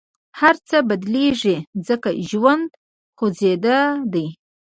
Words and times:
هر 0.39 0.55
څه 0.67 0.77
بدلېږي، 0.89 1.57
ځکه 1.87 2.09
ژوند 2.29 2.65
خوځنده 3.17 3.77
دی. 4.13 4.27